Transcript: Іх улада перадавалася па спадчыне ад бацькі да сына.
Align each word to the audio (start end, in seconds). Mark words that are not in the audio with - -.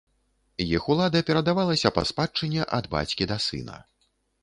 Іх 0.63 0.87
улада 0.93 1.21
перадавалася 1.27 1.93
па 1.99 2.07
спадчыне 2.13 2.69
ад 2.79 2.85
бацькі 2.97 3.23
да 3.35 3.43
сына. 3.51 3.83